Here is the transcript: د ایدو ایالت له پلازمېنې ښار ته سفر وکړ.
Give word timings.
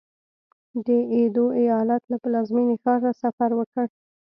د 0.85 0.87
ایدو 1.15 1.45
ایالت 1.61 2.03
له 2.11 2.17
پلازمېنې 2.23 2.75
ښار 2.83 2.99
ته 3.05 3.11
سفر 3.23 3.49
وکړ. 3.55 3.85